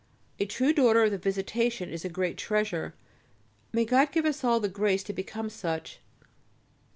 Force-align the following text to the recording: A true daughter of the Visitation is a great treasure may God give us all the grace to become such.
A 0.39 0.47
true 0.47 0.73
daughter 0.73 1.03
of 1.03 1.11
the 1.11 1.19
Visitation 1.19 1.91
is 1.91 2.03
a 2.03 2.09
great 2.09 2.35
treasure 2.35 2.95
may 3.71 3.85
God 3.85 4.11
give 4.11 4.25
us 4.25 4.43
all 4.43 4.59
the 4.59 4.67
grace 4.67 5.03
to 5.03 5.13
become 5.13 5.47
such. 5.47 5.99